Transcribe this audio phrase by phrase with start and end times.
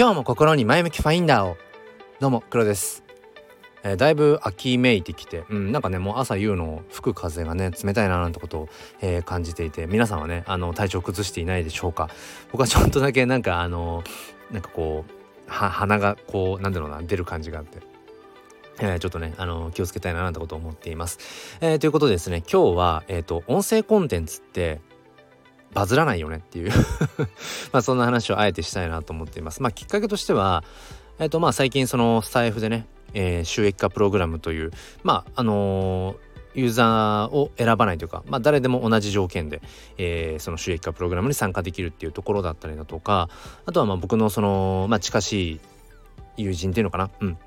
[0.00, 1.58] 今日も心に前向きファインダーを。
[2.20, 3.04] どうも黒です、
[3.82, 8.68] えー、だいぶ秋めいてきて、うん、なんかねもう朝夕の吹く風がね冷たいななんてことを、
[9.02, 12.08] えー、感じていて皆さんはねあの体調崩していないでしょうか。
[12.50, 14.02] 僕はちょっとだけなんかあの
[14.50, 17.80] なんかこう鼻がこうなんだろうな出る感じがあって。
[18.82, 21.18] えー、ちょっとね、あのー、気をつけたいななんてことを思っています。
[21.60, 24.80] えー、ということでですね、今日は、えっ、と、音声コンテンツって、
[25.72, 26.72] バズらないよねっていう。
[27.72, 29.62] まあそんな話をあえてしたいなと思っています。
[29.62, 30.64] まあきっかけとしては、
[31.18, 36.16] えっ、とまあ最近そのスタイフでね、えー、収益化プログラムという、まああの
[36.54, 39.62] ユーザーを選ばないというか、まあ、誰でも同じ条件で、
[39.98, 43.28] えー、その収益化プログラムに参加できるっていうところだったりだとか
[43.66, 45.60] あとはまあ僕のその、まあ、近しい
[46.36, 47.38] 友人っていうのかな、うん、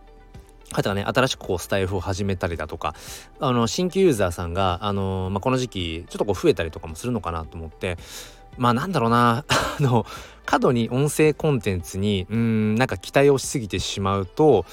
[0.74, 2.96] 方がね新しくこうスタイフを始めたりだとか
[3.40, 7.98] あの新規ユーザーさんが、あのまあ、この時期ちょっとこう増えたりとかもするのかなと思って
[8.58, 10.06] まあなんだろうな あの
[10.46, 14.66] 過度に音声コンテンツにうんなんか期待をしすぎてしまうと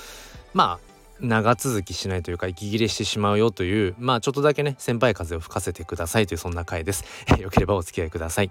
[0.52, 7.04] まあ長続きしないというか息切れしてしまうよというまあちょっとだけね先輩風を吹かせてくださいというそんな回です。
[7.38, 8.50] よければお付き合いください。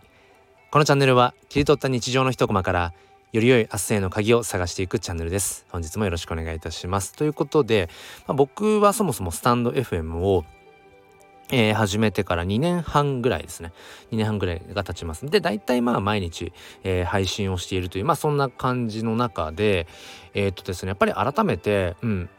[0.72, 2.94] このチャンネルは切り取った日常の一コマから
[3.32, 5.68] より良い明日への鍵を探していくチャンネルです。
[5.70, 7.14] 本日もよろしくお願いいたします。
[7.14, 7.88] ということで、
[8.26, 10.46] まあ、僕はそもそもスタンド FM を
[11.52, 13.72] えー、始めてから2年半ぐらいですね。
[14.12, 15.28] 2年半ぐらいが経ちます。
[15.28, 19.88] で、大体まあ毎日、えー、配信をしているという、まあそんな感じの中で、
[20.36, 22.30] えー、っとですね、やっぱり改めて、うん、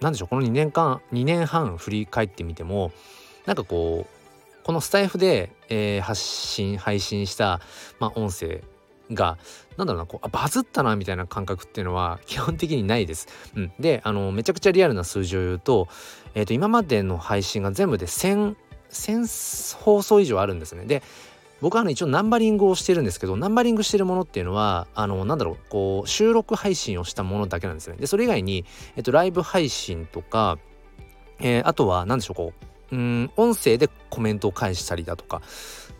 [0.00, 2.92] なんでしょう、この2年間、2年半振り返ってみても、
[3.46, 7.60] なんかこう、このスタイフで、えー、発信、配信した、
[7.98, 8.62] まあ音声
[9.12, 9.38] が
[9.76, 13.28] なんだろうなこうバズったなみたいな感覚っていうのは基本的にないです。
[13.54, 15.88] うん、であのめちゃくちゃリアルな数字を言うと,、
[16.34, 18.56] えーと、今までの配信が全部で1000
[18.90, 20.84] 1000放送以上あるんですね。
[20.84, 21.02] で
[21.60, 27.96] 僕はね一応ナンバリングをしてるんですけどナンバリングしてるものっていうのはあのなんだろうこう収録配信をしたものだけなんですね。
[27.96, 28.64] でそれ以外に、
[28.96, 30.58] えっと、ライブ配信とか、
[31.40, 35.42] えー、あとは何でしょうこううん音声でコメントを返したりだとか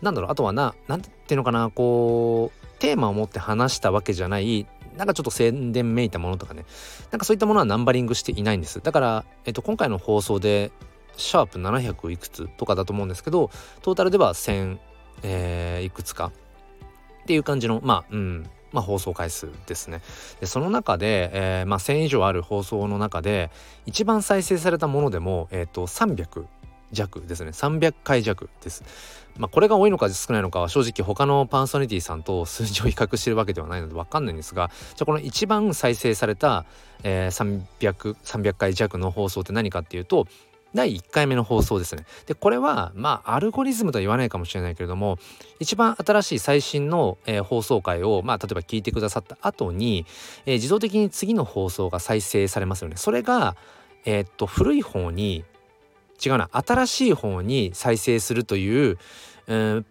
[0.01, 4.67] なんだろうあとはな何ていうのかなこうテーマを持って話したわけじゃない
[4.97, 6.65] なんかちょっと宣伝めいたものとかね。
[7.11, 8.81] なんかそういったものはナンバリングしていないんです。
[8.81, 10.71] だから、えっと、今回の放送で
[11.15, 13.49] シャープ700いくつとかだと思うんですけど
[13.81, 14.77] トータルでは1000、
[15.23, 16.31] えー、いくつか。
[17.23, 20.01] っていう感じのまあうんまあ、放送回数ですね。
[20.39, 23.49] でその中で、えーまあ、1000以上ある放送の中で
[23.85, 26.45] 一番再生されたものでも、えーと300
[26.91, 28.83] 弱ですね300回弱です
[29.37, 36.65] まあこれが多いのか少ないのかは正直他のパーソナリティさんと数字を比較してるわけではないので分かんないんですがじゃあこの一番再生された、
[37.03, 40.27] えー、300, 300回弱の放送って何かっていうと
[40.73, 42.05] 第1回目の放送ですね。
[42.25, 45.17] で、これは、まあ、アルゴリズムとは言わないかもしれないけれども、
[45.59, 50.05] 一番新しい最新の、え、放送回を、まあ、例えば聞いてくださった後に、
[50.45, 52.97] え、自動的に次の放送が再生されますよね。
[52.97, 53.55] それが、
[54.05, 55.45] えー、っと、古い方に
[56.23, 58.97] 違うな新しい方に再生するという、
[59.47, 59.85] うん、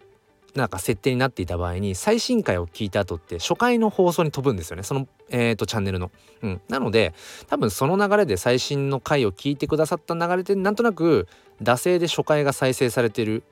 [0.57, 6.11] なんか設定になっていた場合に最新回を聞いた後って初回の放送に飛ぶんですよねその、えーと、チャンネルの。
[6.41, 7.13] うん、なので
[7.47, 11.27] 多分その流れで最新の回を聞いてくださった流れでなんとなく
[11.63, 13.43] 惰性で初回が再生されてる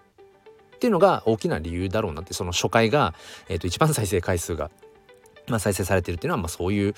[0.76, 3.16] っていうのが大きな理由だろうなってその初回が、
[3.50, 4.70] えーと、一番再生回数が、
[5.48, 6.94] まあ、再生されてるっていうのは、まあ、そういう、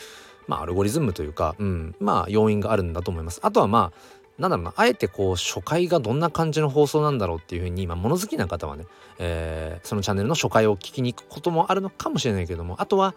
[0.47, 3.39] まあ、アルゴリズムというか、うん、まあ要因があるんだと思います。
[3.43, 8.85] あとはまあなんだろうなあえてこう初回がどんな感じの放送なんだろうっていうふうに今物好きな方はね、
[9.17, 13.15] えー、そのチャンネルの初回を聞きに行くこともあるのかもしれないけどもあとは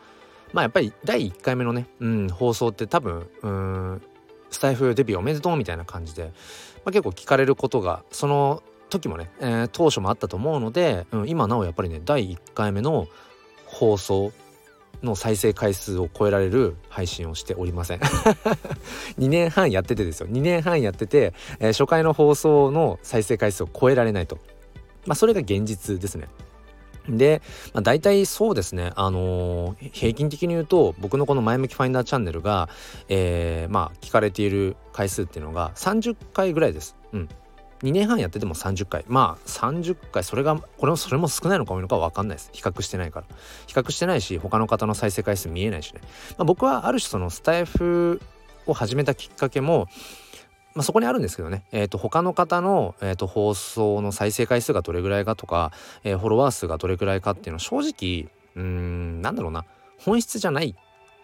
[0.52, 4.02] まあやっぱり第1回目のね、うん、放送って多分うん
[4.50, 6.32] スタイフデビューおめでとうみたいな感じで、
[6.84, 13.06] まあ、結構聞かれることがその時もね、えー、当初もあったと思うので、うん、今なおやっぱりね第1回目の
[13.66, 14.32] 放送
[15.02, 18.00] の再生回数を超えられる配信をしておりません。
[19.18, 20.28] 2年半やっててですよ。
[20.28, 24.38] 2年半やってて、えー、初回の放送の再生回数を超えられないと。
[25.06, 26.28] まあそれが現実ですね。
[27.08, 27.42] で、
[27.72, 32.68] まあ、大体そうですね、あのー、平均的に言うと僕のこの前向きファインダーチャンネルが、
[33.08, 36.96] えー、まあ聞かれている回数っていうのが30回ぐらいです。
[37.12, 37.28] うん、
[37.82, 39.04] 2年半やってても30回。
[39.08, 42.50] まあ30回それがこれもそれも少ないのか多いのか分かんないです。
[42.52, 43.26] 比較してないから。
[43.66, 46.00] 比較してないし他の方の再生回数見えないしね、
[46.38, 48.20] まあ、僕はある種そのスタイフ
[48.66, 49.86] を始めたきっかけも
[50.74, 55.72] まあ、そこにあるんですけどね、えー、と他の方の、えー、と放送の再生回数がどれぐらいかとか、
[56.04, 59.64] えー、フォロワー数がどれぐらいかっていうのは正直うーんなんだろうな。
[59.98, 60.76] 本質じゃない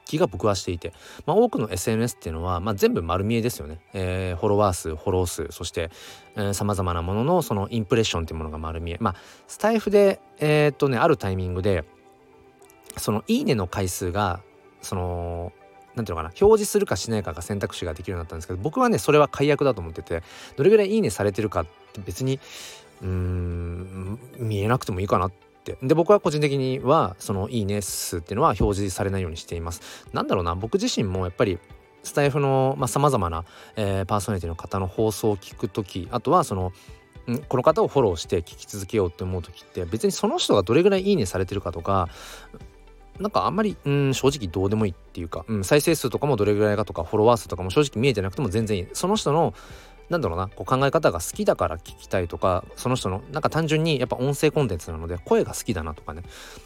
[0.06, 0.93] 気が僕はしていて、
[1.26, 5.91] まあ、多くの SNS っていうのは、まあ、全部丸見えですよね、えー、フォロワー数フォロー数そして
[6.53, 8.97] さまざまなもののそのインプレッションっていうものが丸見え。
[9.00, 9.17] まあ
[9.49, 11.85] スタイフでえー、っとねあるタイミングで
[12.97, 14.41] そのいいねの回数が
[14.81, 15.53] その
[15.94, 20.23] 何ていうのかな表示するかしないかが選択肢ができるようになったんですけど僕はねそれは解約だと思ってて
[20.56, 22.38] どれぐらいいいねされてるかって別に
[23.02, 25.32] うーん見えなくてもいいかなっ
[25.66, 25.76] て。
[25.82, 30.06] で僕は個人的にはそのいいね数っていうのは表示されないようにしています。
[30.12, 31.58] なんだろうな僕自身もやっぱり
[32.04, 36.72] スタイフのさまざ、まな、えー、パーソナリティの方の放送を聞く時あとはその
[37.48, 42.08] この方をフォローして聞き続けようって思う時って別にその人がどれぐらいいいねされてるかとか
[43.18, 48.88] なんかあんまりうん正直どうでもいいっていうか、うん、再生数とかもどれぐらいかとかフォロワー数とかも正直見えてなくても全然いい。
[48.92, 49.54] その人の
[50.08, 56.23] なんだろうなこう考え方が好きだから聞きたいとかその人のなんか単純にやっぱ音声コンテンツなので声が好きだなとかね。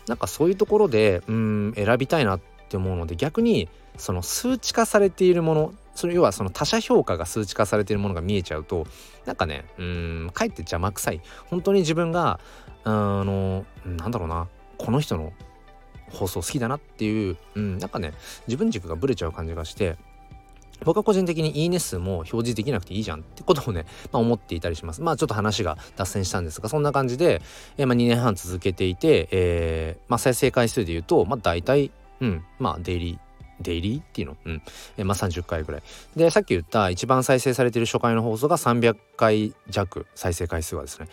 [0.06, 8.86] なんかそういうところでうん選びたいなって思うので逆にその数値化されているものそれ要はその他者評価が数値化されているものが見えちゃうと
[9.26, 11.20] なんかねうんかえって邪魔くさい。
[11.46, 12.40] 本当に自分が
[12.84, 14.48] あのなんだろうな
[14.78, 15.32] この人の
[16.12, 18.12] 放送好きだなっていう、うん、なんかね
[18.46, 19.96] 自分軸がぶれちゃう感じがして
[20.84, 25.02] 僕は個人的にいいね数も表示できなくていいじゃんってことをね、まあ、思っていたりします。
[25.02, 27.42] まあちょっと話が脱線したんですが、そんな感じで、
[27.76, 31.90] えー、まあ2年半続けていて、えー、まあ再生回数で言うと、まあ大体、
[32.20, 33.18] うん、まあデイリー、
[33.60, 34.36] デイリーっていうの？
[34.44, 34.62] うん。
[34.96, 35.82] え、まあ30回ぐらい。
[36.16, 41.08] で、さっき言った一番再生されてる初回の放送が300回弱、再生回数はですね。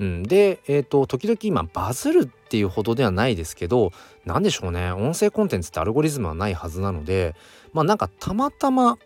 [0.00, 0.22] うん。
[0.24, 3.92] で、えっ、ー、と、時々今バズるっていうほどではないですけど、
[4.24, 4.90] 何でしょうね。
[4.90, 7.34] 音声コンテンツってアルゴリズムはないはずなので、
[7.72, 8.98] まあなんかたまたま、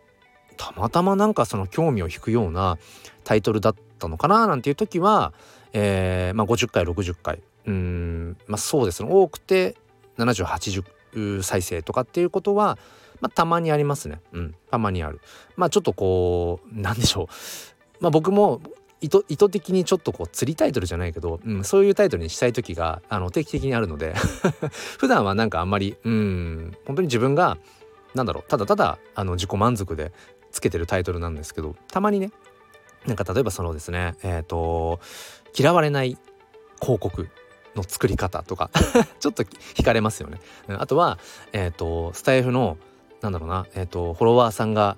[0.56, 2.78] たまたまなんかその興味を引くような
[3.24, 5.32] タイトルだったのかななんていう時は、
[5.72, 9.76] えー、まあ50回60回うんまあそうですね多くて
[10.18, 10.84] 7080
[11.42, 12.78] 再生とかっていうことは、
[13.20, 14.20] まあ、たまにありますね。
[14.32, 15.20] うん、たまにある。
[15.56, 17.26] まあちょっとこう、なんでしょう。
[18.00, 18.60] まあ僕も
[19.00, 24.14] 意図意図的にちょっとこう釣りタイトルじゃないけど、うん、そういうタイトルにしたい時があの定期的にあるので
[24.98, 27.58] 普段はなんかあんまりうん本当に自分が
[28.14, 30.12] なんだろうただただあの自己満足で
[30.56, 32.30] つけてるタイトルなんですけどたまにね
[33.06, 35.00] なんか例えばそのですねえっ、ー、と
[35.56, 36.16] 嫌われない
[36.80, 37.28] 広告
[37.74, 38.70] の作り方とか
[39.20, 40.40] ちょっと惹かれますよね。
[40.68, 41.18] あとは、
[41.52, 42.78] えっ、ー、と、スタイフの、
[43.20, 44.96] なんだろうな、えっ、ー、と、フォロワーさんが、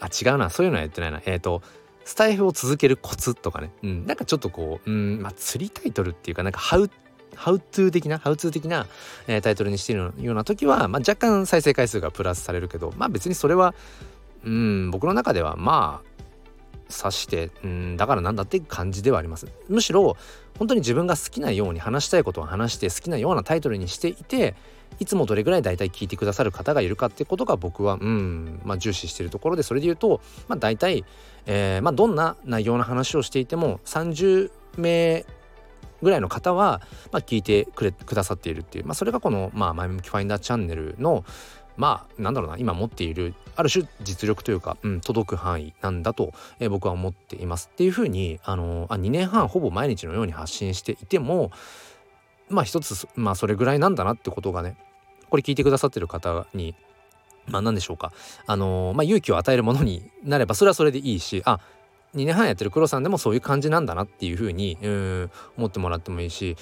[0.00, 1.22] あ、違うな、そういうのはやってないな。
[1.24, 1.62] えっ、ー、と、
[2.04, 6.90] スタイフを続けるコツとかね、うん、なんかちょっとこう、うん、まあ、釣りタイトルっていうか、なんか、ハウ、
[7.34, 8.86] ハウトゥー的な、ハウツー的な、
[9.26, 13.74] えー、タイトルにしているような時は、まあ、若干再生回数がプラスされるけど、まあ別にそれは、
[14.44, 16.14] うん、僕の中では、まあ、
[16.90, 19.46] 指してうんだからなんだって感じではあります。
[19.68, 20.16] むしろ
[20.58, 24.54] 本当に自分が好きなように話したいことを話して好きなようなタイトルにしていて
[25.00, 31.04] いつもどれぐらい大体聞いてくださる方がいるかってことが僕はうんまあ重視しているところでそれで言うとまあ大体、
[31.46, 35.26] えー、まあどんな内容の話をしていても30名
[36.02, 41.24] ぐらいの方は、まあ、聞いてくれくださっているっていう、まあ、それがこの、まあ、前向きファインダーチャンネルの、
[41.76, 51.50] まあなんだろうな今持っているある種実力というか、うん、届く範囲なんだと、えー、僕は思っていますっていうふうにあのあ2年半ほぼ毎日のように発信していても
[52.48, 54.76] まあ一つまあそれぐらいなんだなってことがね
[55.30, 56.74] これ聞いてくださってる方に
[57.46, 58.12] まあ何でしょうか。
[58.46, 61.60] あのまあ勇気を与えるものになればそれはそれでいいしあ
[62.14, 64.78] 2年半やってる黒さんでもそういう感じなんだなっていうふうに
[65.56, 66.56] 思ってもらってもいいし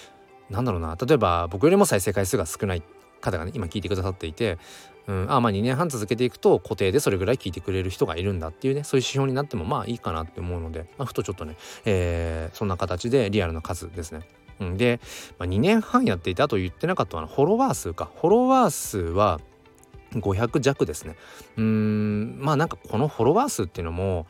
[0.51, 0.97] なんだろうな。
[0.97, 2.83] 例えば僕よりも再生回数が少ない。
[3.23, 4.59] 方がね今聞いてくださっていて
[5.07, 14.21] うん、あまあ2年半続けていくと固定でそれぐらい聞いてくれる人がいるんだっていうねそういう指標になってもまあいいかなって思うので、まあ、ふとちょっとね、えー、そんな形でリアルな数ですね。
[14.61, 15.01] うん、で、
[15.39, 18.11] まあ、2年半やっていてあと言ってなかったのはフォロワー数か。
[18.21, 19.41] フォロワー数は
[20.13, 21.17] 500弱ですね。
[21.57, 24.27] うんまあなんかこのフォロワー数っていうのも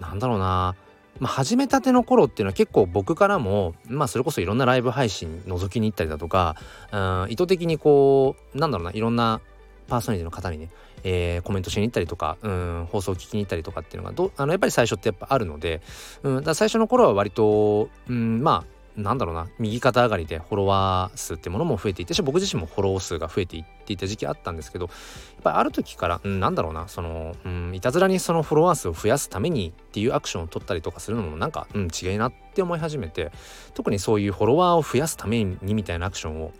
[0.00, 0.74] なんだろうな。
[1.20, 6.56] まあ、始めたての頃っていうのは結構僕からも、まあ、それこそいろんなライブ配信覗きに行ったりだとか、
[6.92, 9.40] うん、意図的にこうなんだろうないろんな
[9.86, 10.70] パーソナリティの方にね、
[11.04, 15.82] えー、コメントしに行ったりとか、うん、放送を聞きに行ったりとかっていうのがどあのやっぱり最初ってやっぱあるので、
[16.22, 33.32] うん、だ最初の頃は割と、うん、まあなんだろうな右肩上がりでフォロワー数ってものも増えていってし僕自身もフォロー数が増えていっていた時期あったんですけどやっぱりある時から、うん、なんだろうなその、うん、いたずらにそのフォロワー数を増やすためにっていうアクションを取ったりとかするのもなんか、うん、違いなって思い始めて
[33.74, 36.52] 特にそういうフォロワーを増やすためにみたいなアクションを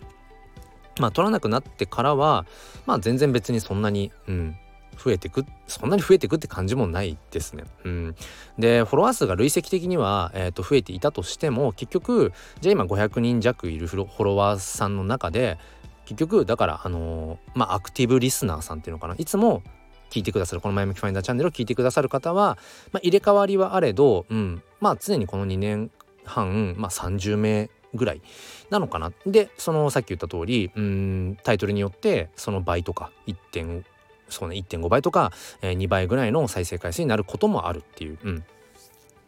[0.99, 2.45] まあ取らなくなってからは
[2.85, 4.57] まあ全然別にそんなにうん
[4.97, 7.63] 増えてくそんなに増えてくって感じもないですね。
[7.83, 8.15] うん、
[8.57, 15.57] でフォロワー数が累積的には、えー、と増えていたとしても結局じゃあ今500人弱いるフォロワーさんの中で
[16.05, 19.15] 結局だからあのー、まあアクティブリスナーさんっていうのかな。
[19.17, 19.63] いつも
[20.09, 22.57] 聞いてくださるこの前向きファインダーチャンネルを聞いてくださる方は、
[22.91, 25.91] まあ、入れ替わりはあれど、うん、まあ常にこの2年
[26.23, 28.21] 半、まあ、30名ぐらい
[28.69, 29.11] なのかな。
[29.25, 33.83] でそのさっき言った通りうんタイトルによってその倍とか1.5
[34.29, 38.43] そうね1.5倍とか、えー、2倍ぐらいの再生回数になることもあるっていう、うん、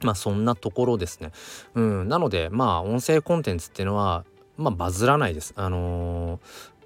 [0.01, 1.31] まあそんなところですね。
[1.75, 4.25] うん、なのでまあ音声コンテンツっていうのは
[4.57, 5.53] まあバズらないです。
[5.55, 6.77] あのー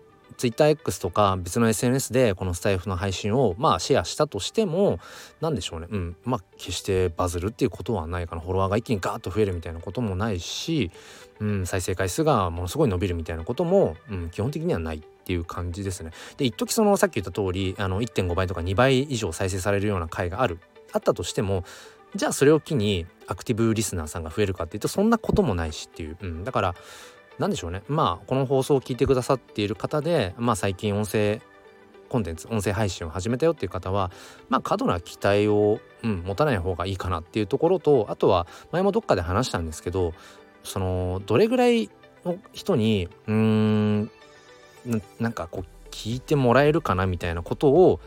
[0.42, 5.00] TwitterX とか別の SNS でこのスタイフの配信をまあシェアしたとしても
[5.40, 5.88] 何でしょうね。
[5.90, 6.16] うん。
[6.24, 8.42] まあ決してバズるっていうことはないかな。
[8.42, 10.92] フォロワーが一気にガーッと増えるみたいなこともないし、
[11.40, 15.04] うん、再生回数がものすごい伸びるみたいなことも、うん、基本的にはない。
[15.32, 16.12] っていう感じですね。
[16.36, 20.60] で一時そのさっき言った通りあの1.5倍とか2倍以上再生されるような回がある。
[20.92, 21.64] あったとしても
[22.16, 26.76] じゃあそれを機にアクティブリスナーさんが増えるかっていうとそんなこともないしっていう、うん、だから
[27.40, 27.84] 何でしょうね。
[27.88, 31.42] まあこの放送を聞いてくださっている方でまあ最近音声
[32.10, 34.12] コンテンツ音声配信を始めたよっていう方は
[34.50, 40.14] まあ過度な期待を、うん、持たない方がいいかなっていうところとあとは前もどっかで話したんですけど
[40.66, 41.90] そのどれぐらい
[42.26, 44.12] の人にうーん
[45.20, 48.00] なんかこう聞いてもらえるかなみたいなことを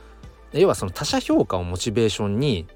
[0.53, 2.67] 要はその他者評価をモチベーションに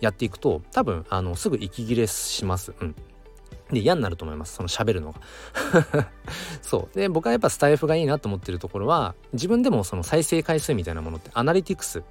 [0.00, 2.74] やっていくと多分あのすぐ息切れします。
[2.80, 2.94] うん。
[3.70, 4.54] で嫌になると思います。
[4.54, 5.20] その喋るのが。
[6.62, 6.96] そう。
[6.96, 12.02] で僕はやっぱスタイフがいいなと思ってるところは自分でもその再生回数みたいなものってアナリティクス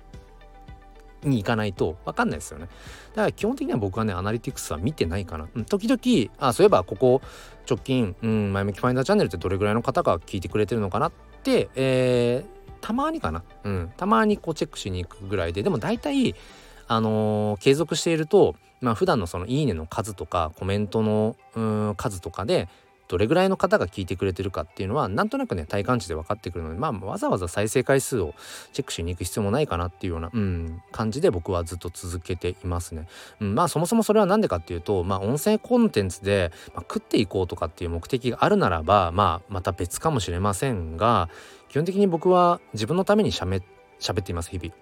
[1.24, 2.68] に行かないと分かんないですよね。
[3.16, 7.22] だから基本的には僕はねアナリティクスは見てないかな、うん、時々あそういえばここ
[7.70, 11.12] 直近、うん、前向きファインダーチャンネルってどれぐらいの方が聞いてくれてるのかなっ
[11.44, 16.36] て、えー、たまにかな、うん、たまにこうチェックしに行くぐらいででも大体
[16.88, 21.36] あのー、継続しているとまあ普段のそのいいねの数とかコメントの
[21.98, 22.70] 数とかで
[23.08, 28.34] どれぐらいの方が聞いてくれてるかっていうのはなんとなくね体感値で分かってくるのでまあわざわざ再生回数を
[28.74, 33.08] チェックしに行く必要もないかなっていうような、うん、感じで僕はずっと続けていますね。
[33.40, 41.30] うん、まあそもそもそれは何でかっていうとまあ音声コンテンツで、まあ、食っていこうとかっていう目的があるならばまあまた別かもしれませんが
[41.70, 43.62] 基本的に僕は自分のためにしゃべっ
[44.22, 44.74] ています日々。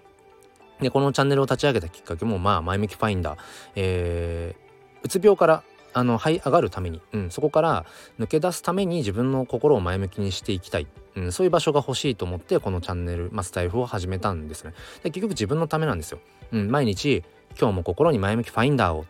[0.80, 3.38] で、このチャンネルを立ち上げたきっかけも、まあ、前向きファインダー、
[3.76, 5.62] えー、うつ病から、
[5.96, 7.86] あの、這い上がるために、うん、そこから
[8.20, 10.86] 抜け出すために自分の心を前向きにしていきたい。
[11.16, 14.74] うん、そういう場所が欲しいと思って、このチャンネル、まあ、スタイフを始めたんですね。
[15.02, 16.18] で、結局自分のためなんですよ。
[16.52, 17.24] うん、毎日、
[17.58, 19.06] 今日も心に前向きファインダーを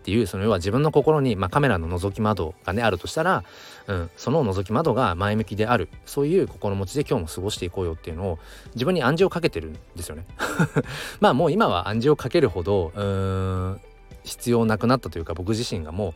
[0.00, 3.44] っていうその要は自分の心に、まあ、カメラの覗き窓がねあるとしたら、
[3.86, 8.38] うん、その覗き窓が前向きであるそういう心持ちで今日も過ごしていこうよっていうのを
[8.74, 10.26] 自分に暗示をかけてるんですよね。
[11.20, 13.80] まあもう今は暗示をかけるほどうーん
[14.24, 16.14] 必要なくなったというか僕自身がも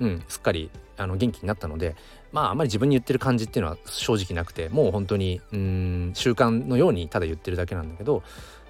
[0.00, 1.96] う、うん、すっかりあの元気になったので
[2.32, 8.22] まああんまり自分に言ってる感じっていうのは正直なくてもう本当にうん習慣のようにただ言ってるだけなんだけど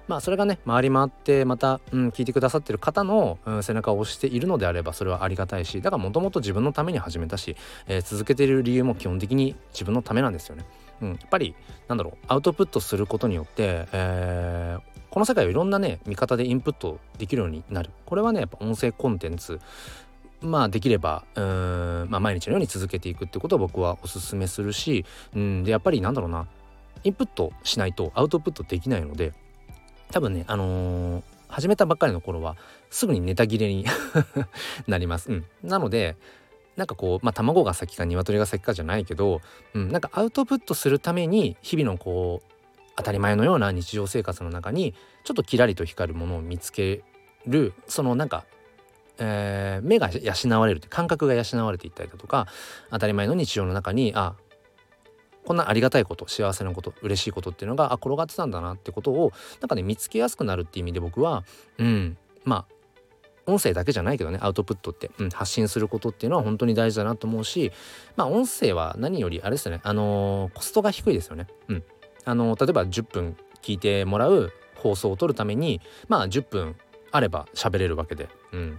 [0.07, 7.55] まあそれがね回り回ってまた、うん、聞いてくださってる方の、うん、背中を押しているのであればそれはありがたいしだからもともと自分のために始めたし、
[7.87, 10.65] えー、続けてる理由も基本的に自分のためなんですよね。
[11.01, 11.55] うん、やっぱり
[11.87, 19.59] なんだろうアウトプットすることによって、えー、この世界をいろんなね見方でインプットできるようになるこれはねやっぱ音声コンテンツ
[20.41, 26.45] まあできればうん、まあ、毎日のように続けていくってことを僕はおすすめするし、うん、でやっぱりなんだろうな
[27.03, 29.33] インプットしないとアウトプットできないので
[30.11, 32.55] 多分ねあのー、始めたばっかりの頃は
[32.91, 33.85] すぐにネタ切れに
[34.85, 35.31] なります。
[35.31, 36.15] うん、なので
[36.75, 39.41] なんかこうまあ卵が先か鶏が先かじゃないけど、
[39.73, 42.56] うん、なんかアウトプットするために日々のこう
[42.97, 47.03] 当たり前のような日常生活の中にちょっとキラリと光るものを見つけ
[47.45, 48.45] るそのなんか、
[49.19, 52.47] えー、目が養われる感覚が養われていったりだとか
[52.91, 54.35] 当たり前の日常の中にあ
[55.45, 61.45] こんなありがたいこと幸せなこと嬉しいことっていうのがあ転がってたんだなってことをなんかね見つけやすくなるっていう意味で僕は
[61.77, 62.77] うんまあ
[63.49, 67.71] 音声だけじゃないけどねアウトプットって、うん、発信することっていうのは本当に大事だなと思うし
[68.17, 71.47] まあ音声は何よりあれですよねあのー、コストが低いですよね。
[71.69, 71.83] うん、
[72.27, 76.75] あの、例えば10分聞いてもらう放送を撮るためにまあ10分
[77.11, 78.77] あれば喋れるわけで、うん、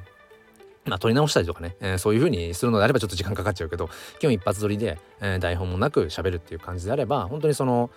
[0.86, 7.90] まあ、撮り直したりとかね、えー、そういう風にするのであればちょっと時間かかっちゃうけど基本一発撮りで、えー、台本もなく喋るっていう感じであれば本当にその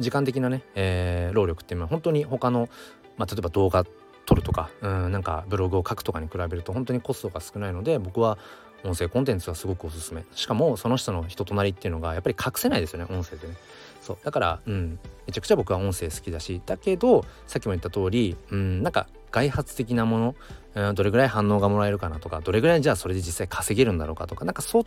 [0.00, 2.68] 時間的なね、えー、労力っていうのは本当に他の、
[3.16, 3.84] まあ、例えば動画
[4.24, 8.38] 撮るとかうんなんかブログを書くとかに比べると本当にコストが少ないので僕は
[8.84, 10.24] 音声コンテンツはすごくおすすめ。
[10.34, 13.54] しかもその人の人となりっていうのがやっぱり隠せないですよね音声でね。
[14.02, 14.18] そう。
[14.22, 14.98] だからうん。
[15.26, 20.34] めちゃくちゃ僕は音声好きだしだけどさっきも言った通りうんなんか外発的なもの、
[20.74, 24.82] うん、どれぐらい反応がもらえるかなとかどれぐらいじゃあそれで実際稼げるんだろうかとかなんかそっ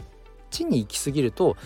[0.52, 1.58] ちに行き過ぎると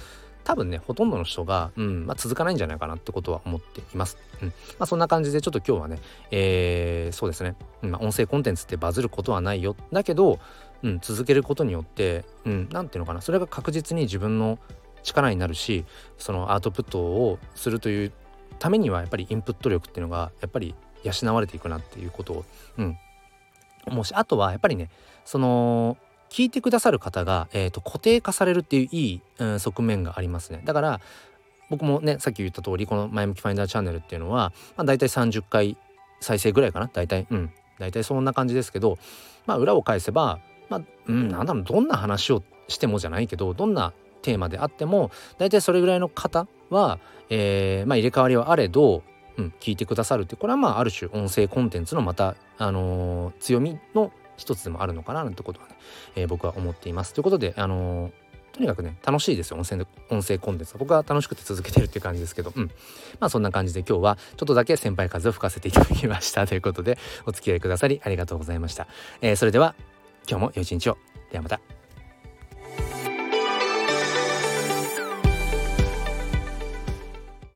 [0.46, 4.18] 多分ねほとんどの人が、うんまあ、続かないんじゃないかなってことは思っています。
[4.42, 4.48] うん。
[4.48, 6.00] まあ、そんな感じでちょっと今日はね、
[6.32, 9.76] えー、そうですね、まあ、音声コンテンツってバズることはないよ。
[9.92, 10.40] だけど
[10.82, 13.22] うん、続けることによって何、うん、んて言うのかな。
[13.22, 14.60] それが確実に自分の
[15.04, 15.86] 力になるし
[16.18, 18.12] そのアートプットをするという
[18.60, 22.46] ためにはやっぱりインプット力っていうのがやっぱり養われていくなっていうことを、
[22.78, 22.98] うん、
[23.88, 24.90] 思うしあとはやっぱりね
[25.26, 25.98] その
[26.30, 30.62] 聞いてくださる方が、えーと、固定化されるっていういい、うん、側面がありますね。
[30.64, 31.02] だから
[31.70, 35.78] 僕もねさっき言った通りこの「前向きファインダーチャンネル」っていうのは、まあ、大体30回
[36.20, 36.88] 再生ぐらいかな？
[36.88, 37.52] 大体うん。
[37.80, 38.98] 大体そんな感じですけど
[39.46, 47.00] まあ裏を返せばまあうんなんだろうどんな話をしてもじゃないけどどんなテーマであっても大体それぐらいの方は、
[47.30, 49.04] えー、まあ入れ替わりはあれど、
[49.38, 55.76] うん、聞いてくださるってこれはまあある種音声コンテンツのまた、あのー、強みの一つでもあるのかななんてことはね、
[56.16, 57.14] えー、僕は思っています。
[57.14, 58.12] ということで、あのー、
[58.54, 62.72] とにかくね楽しいですよ音声音声コンテンツ僕は楽しくて続けてるっていう感じですけどうん。
[63.20, 66.46] まあそんな感じで今日はちょっとだけ先輩風を吹かせていただきました。
[66.48, 68.88] ということでお付き合いくださりありがとうございました、
[69.22, 69.76] えー、それでは
[70.28, 70.98] 今日も良い一日を。
[71.32, 71.79] ではまた。